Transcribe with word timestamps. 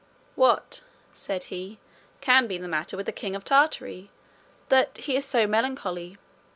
"What," 0.33 0.81
said 1.13 1.43
he, 1.53 1.77
"can 2.21 2.47
be 2.47 2.57
the 2.57 2.67
matter 2.67 2.97
with 2.97 3.05
the 3.05 3.11
king 3.11 3.35
of 3.35 3.45
Tartary 3.45 4.09
that 4.69 4.97
he 4.97 5.15
is 5.15 5.25
so 5.25 5.45
melancholy? 5.45 6.17